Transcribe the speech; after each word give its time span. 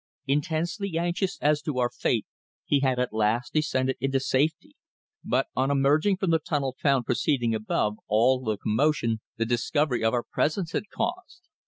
Intensely 0.25 0.97
anxious 0.97 1.37
as 1.43 1.61
to 1.61 1.77
our 1.77 1.91
fate, 1.91 2.25
he 2.65 2.79
had 2.79 2.97
at 2.97 3.13
last 3.13 3.53
descended 3.53 3.97
in 3.99 4.19
safety, 4.19 4.75
but 5.23 5.45
on 5.55 5.69
emerging 5.69 6.17
from 6.17 6.31
the 6.31 6.39
tunnel 6.39 6.75
found 6.79 7.05
proceeding 7.05 7.53
above 7.53 7.97
all 8.07 8.39
the 8.43 8.57
commotion 8.57 9.21
the 9.37 9.45
discovery 9.45 10.03
of 10.03 10.15
our 10.15 10.23
presence 10.23 10.71
had 10.71 10.89
caused. 10.91 11.43